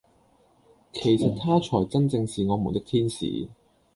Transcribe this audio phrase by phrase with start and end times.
[0.93, 3.47] 其實他才真正是我們的天使。